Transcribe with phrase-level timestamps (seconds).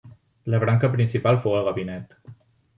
[0.53, 2.21] La Branca Principal fou el Gabinet.